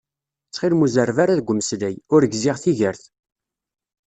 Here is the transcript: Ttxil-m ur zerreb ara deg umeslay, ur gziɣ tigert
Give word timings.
Ttxil-m 0.47 0.81
ur 0.83 0.91
zerreb 0.95 1.17
ara 1.23 1.39
deg 1.39 1.49
umeslay, 1.51 1.95
ur 2.13 2.21
gziɣ 2.33 2.55
tigert 2.63 3.03